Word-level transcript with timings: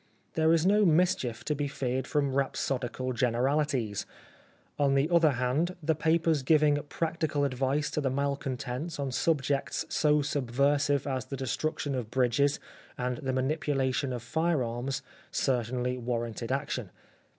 There 0.33 0.51
is 0.51 0.65
no 0.65 0.83
mischief 0.83 1.43
to 1.43 1.53
be 1.53 1.67
feared 1.67 2.07
from 2.07 2.33
rhapsodical 2.33 3.13
generalities. 3.13 4.07
On 4.79 4.95
the 4.95 5.07
other 5.11 5.33
hand, 5.33 5.75
the 5.83 5.93
papers 5.93 6.41
giving 6.41 6.81
practical 6.89 7.45
advice 7.45 7.91
to 7.91 8.01
the 8.01 8.09
malcontents 8.09 8.97
on 8.99 9.11
subjects 9.11 9.85
so 9.89 10.23
subversive 10.23 11.05
as 11.05 11.25
the 11.25 11.37
destruction 11.37 11.93
of 11.93 12.09
bridges 12.09 12.59
and 12.97 13.17
the 13.17 13.31
manipulation 13.31 14.11
of 14.11 14.23
fire 14.23 14.63
arms 14.63 15.03
cer 15.29 15.61
tainly 15.61 15.99
warranted 15.99 16.51
action. 16.51 16.89